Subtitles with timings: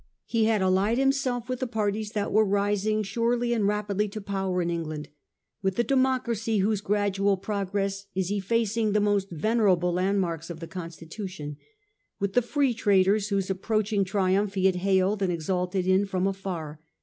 [0.25, 4.59] He had allied himself with the parties that were rising surely and rapidly to power
[4.59, 5.09] in England—
[5.61, 10.65] with the democracy, whose gradual pro gress is effacing the most venerable landmarks of the
[10.65, 11.55] Constitution—
[12.19, 16.25] with the Free Traders, whose approach ing triumph he had hailed and exulted in from
[16.25, 16.79] afar.